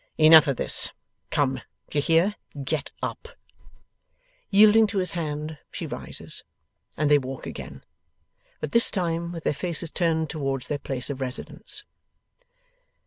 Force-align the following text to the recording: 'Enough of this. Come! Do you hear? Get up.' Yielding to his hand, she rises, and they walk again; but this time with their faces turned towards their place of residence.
'Enough 0.17 0.47
of 0.47 0.55
this. 0.57 0.91
Come! 1.29 1.61
Do 1.91 1.99
you 1.99 2.01
hear? 2.01 2.35
Get 2.63 2.91
up.' 3.03 3.27
Yielding 4.49 4.87
to 4.87 4.97
his 4.97 5.11
hand, 5.11 5.59
she 5.71 5.85
rises, 5.85 6.43
and 6.97 7.11
they 7.11 7.19
walk 7.19 7.45
again; 7.45 7.83
but 8.59 8.71
this 8.71 8.89
time 8.89 9.31
with 9.31 9.43
their 9.43 9.53
faces 9.53 9.91
turned 9.91 10.27
towards 10.27 10.69
their 10.69 10.79
place 10.79 11.11
of 11.11 11.21
residence. 11.21 11.83